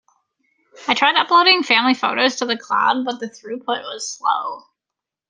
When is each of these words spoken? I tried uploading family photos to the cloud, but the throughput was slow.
I 0.87 0.95
tried 0.95 1.15
uploading 1.15 1.61
family 1.61 1.93
photos 1.93 2.37
to 2.37 2.47
the 2.47 2.57
cloud, 2.57 3.05
but 3.05 3.19
the 3.19 3.27
throughput 3.27 3.83
was 3.83 4.09
slow. 4.17 4.63